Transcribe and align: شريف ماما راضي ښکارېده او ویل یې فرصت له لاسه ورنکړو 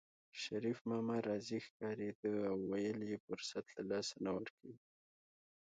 شريف 0.43 0.79
ماما 0.89 1.17
راضي 1.27 1.59
ښکارېده 1.65 2.33
او 2.51 2.57
ویل 2.71 2.99
یې 3.11 3.17
فرصت 3.25 3.65
له 3.75 3.81
لاسه 3.91 4.13
ورنکړو 4.35 4.73